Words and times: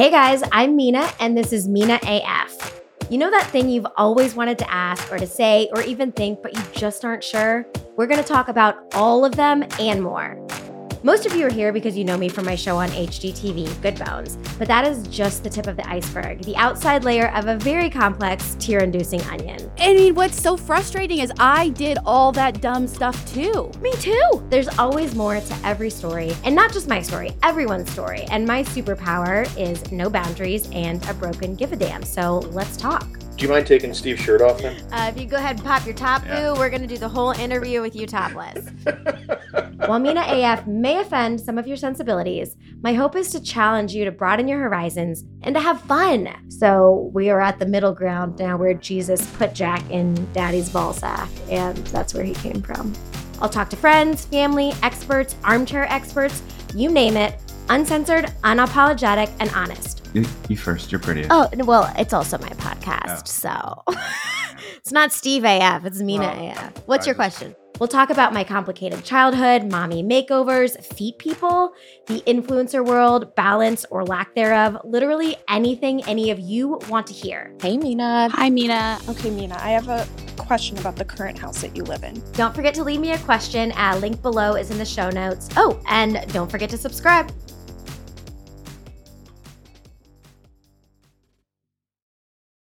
Hey 0.00 0.10
guys, 0.10 0.42
I'm 0.50 0.76
Mina, 0.76 1.12
and 1.20 1.36
this 1.36 1.52
is 1.52 1.68
Mina 1.68 2.00
AF. 2.02 2.80
You 3.10 3.18
know 3.18 3.30
that 3.30 3.46
thing 3.50 3.68
you've 3.68 3.86
always 3.98 4.34
wanted 4.34 4.56
to 4.60 4.72
ask 4.72 5.12
or 5.12 5.18
to 5.18 5.26
say 5.26 5.68
or 5.74 5.82
even 5.82 6.10
think, 6.10 6.42
but 6.42 6.56
you 6.56 6.62
just 6.72 7.04
aren't 7.04 7.22
sure? 7.22 7.66
We're 7.98 8.06
gonna 8.06 8.22
talk 8.22 8.48
about 8.48 8.76
all 8.94 9.26
of 9.26 9.36
them 9.36 9.62
and 9.78 10.02
more. 10.02 10.42
Most 11.02 11.24
of 11.24 11.34
you 11.34 11.46
are 11.46 11.50
here 11.50 11.72
because 11.72 11.96
you 11.96 12.04
know 12.04 12.18
me 12.18 12.28
from 12.28 12.44
my 12.44 12.54
show 12.54 12.76
on 12.76 12.90
HGTV, 12.90 13.80
Good 13.80 13.98
Bones, 13.98 14.36
but 14.58 14.68
that 14.68 14.86
is 14.86 15.08
just 15.08 15.42
the 15.42 15.48
tip 15.48 15.66
of 15.66 15.76
the 15.76 15.88
iceberg, 15.88 16.42
the 16.42 16.54
outside 16.56 17.04
layer 17.04 17.34
of 17.34 17.46
a 17.46 17.56
very 17.56 17.88
complex, 17.88 18.54
tear 18.60 18.80
inducing 18.80 19.22
onion. 19.22 19.70
I 19.78 19.94
mean, 19.94 20.14
what's 20.14 20.38
so 20.38 20.58
frustrating 20.58 21.20
is 21.20 21.32
I 21.38 21.70
did 21.70 21.96
all 22.04 22.32
that 22.32 22.60
dumb 22.60 22.86
stuff 22.86 23.32
too. 23.32 23.72
Me 23.80 23.92
too! 23.92 24.46
There's 24.50 24.68
always 24.78 25.14
more 25.14 25.40
to 25.40 25.58
every 25.64 25.88
story, 25.88 26.36
and 26.44 26.54
not 26.54 26.70
just 26.70 26.86
my 26.86 27.00
story, 27.00 27.30
everyone's 27.42 27.90
story. 27.90 28.26
And 28.30 28.46
my 28.46 28.62
superpower 28.62 29.48
is 29.58 29.90
no 29.90 30.10
boundaries 30.10 30.68
and 30.70 31.02
a 31.08 31.14
broken 31.14 31.54
give 31.54 31.72
a 31.72 31.76
damn. 31.76 32.02
So 32.02 32.40
let's 32.50 32.76
talk. 32.76 33.19
Do 33.40 33.46
you 33.46 33.52
mind 33.52 33.66
taking 33.66 33.94
Steve's 33.94 34.20
shirt 34.20 34.42
off 34.42 34.60
then? 34.60 34.76
Uh, 34.92 35.10
if 35.10 35.18
you 35.18 35.26
go 35.26 35.38
ahead 35.38 35.56
and 35.56 35.64
pop 35.64 35.86
your 35.86 35.94
top, 35.94 36.22
Yeah. 36.26 36.52
boo, 36.52 36.60
we're 36.60 36.68
gonna 36.68 36.86
do 36.86 36.98
the 36.98 37.08
whole 37.08 37.30
interview 37.30 37.80
with 37.80 37.96
you 37.96 38.06
topless. 38.06 38.68
While 39.86 39.98
Mina 39.98 40.20
AF 40.28 40.66
may 40.66 40.98
offend 41.00 41.40
some 41.40 41.56
of 41.56 41.66
your 41.66 41.78
sensibilities, 41.78 42.54
my 42.82 42.92
hope 42.92 43.16
is 43.16 43.30
to 43.30 43.40
challenge 43.40 43.94
you 43.94 44.04
to 44.04 44.10
broaden 44.10 44.46
your 44.46 44.58
horizons 44.60 45.24
and 45.42 45.54
to 45.54 45.60
have 45.62 45.80
fun. 45.80 46.28
So 46.48 47.10
we 47.14 47.30
are 47.30 47.40
at 47.40 47.58
the 47.58 47.64
middle 47.64 47.94
ground 47.94 48.38
now 48.38 48.58
where 48.58 48.74
Jesus 48.74 49.24
put 49.38 49.54
Jack 49.54 49.88
in 49.90 50.30
daddy's 50.34 50.68
ball 50.68 50.92
sack, 50.92 51.30
and 51.48 51.78
that's 51.86 52.12
where 52.12 52.24
he 52.24 52.34
came 52.34 52.60
from. 52.60 52.92
I'll 53.40 53.48
talk 53.48 53.70
to 53.70 53.76
friends, 53.76 54.26
family, 54.26 54.74
experts, 54.82 55.34
armchair 55.44 55.90
experts, 55.90 56.42
you 56.74 56.90
name 56.90 57.16
it, 57.16 57.40
uncensored, 57.70 58.26
unapologetic, 58.44 59.32
and 59.40 59.48
honest. 59.54 59.99
You, 60.12 60.24
you 60.48 60.56
first. 60.56 60.90
You're 60.90 61.00
pretty. 61.00 61.26
Oh, 61.30 61.48
well, 61.58 61.92
it's 61.98 62.12
also 62.12 62.38
my 62.38 62.48
podcast, 62.50 63.22
oh. 63.46 63.84
so 63.86 63.98
it's 64.76 64.92
not 64.92 65.12
Steve 65.12 65.44
AF, 65.44 65.84
it's 65.84 66.00
Mina 66.00 66.24
Well, 66.24 66.50
AF. 66.50 66.82
What's 66.86 67.06
I 67.06 67.10
your 67.10 67.14
just- 67.14 67.38
question? 67.38 67.56
We'll 67.78 67.88
talk 67.88 68.10
about 68.10 68.34
my 68.34 68.44
complicated 68.44 69.04
childhood, 69.04 69.70
mommy 69.70 70.02
makeovers, 70.02 70.84
feet 70.96 71.16
people, 71.16 71.72
the 72.08 72.20
influencer 72.26 72.84
world, 72.84 73.34
balance 73.36 73.86
or 73.90 74.04
lack 74.04 74.34
thereof, 74.34 74.76
literally 74.84 75.34
anything 75.48 76.04
any 76.04 76.30
of 76.30 76.38
you 76.38 76.78
want 76.90 77.06
to 77.06 77.14
hear. 77.14 77.54
Hey, 77.62 77.78
Mina. 77.78 78.28
Hi, 78.32 78.50
Mina. 78.50 78.98
Okay, 79.08 79.30
Mina, 79.30 79.56
I 79.58 79.70
have 79.70 79.88
a 79.88 80.06
question 80.36 80.76
about 80.76 80.96
the 80.96 81.06
current 81.06 81.38
house 81.38 81.62
that 81.62 81.74
you 81.74 81.82
live 81.82 82.04
in. 82.04 82.22
Don't 82.32 82.54
forget 82.54 82.74
to 82.74 82.84
leave 82.84 83.00
me 83.00 83.12
a 83.12 83.18
question. 83.20 83.72
A 83.74 83.98
link 83.98 84.20
below 84.20 84.56
is 84.56 84.70
in 84.70 84.76
the 84.76 84.84
show 84.84 85.08
notes. 85.08 85.48
Oh, 85.56 85.80
and 85.88 86.22
don't 86.34 86.50
forget 86.50 86.68
to 86.68 86.76
subscribe. 86.76 87.32